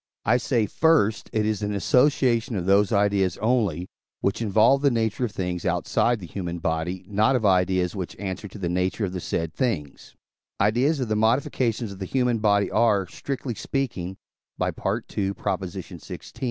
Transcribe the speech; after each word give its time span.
I 0.25 0.37
say, 0.37 0.65
first, 0.65 1.29
it 1.31 1.45
is 1.45 1.61
an 1.61 1.75
association 1.75 2.55
of 2.55 2.65
those 2.65 2.91
ideas 2.91 3.37
only, 3.37 3.87
which 4.19 4.41
involve 4.41 4.81
the 4.81 4.89
nature 4.89 5.25
of 5.25 5.31
things 5.31 5.63
outside 5.63 6.19
the 6.19 6.25
human 6.25 6.57
body: 6.57 7.05
not 7.07 7.35
of 7.35 7.45
ideas 7.45 7.95
which 7.95 8.15
answer 8.15 8.47
to 8.47 8.57
the 8.57 8.67
nature 8.67 9.05
of 9.05 9.13
the 9.13 9.19
said 9.19 9.53
things: 9.53 10.15
ideas 10.59 10.99
of 11.01 11.07
the 11.07 11.15
modifications 11.15 11.91
of 11.91 11.99
the 11.99 12.05
human 12.05 12.39
body 12.39 12.71
are, 12.71 13.05
strictly 13.05 13.53
speaking 13.53 14.17
(II. 14.59 14.71
xvi.) 14.71 16.31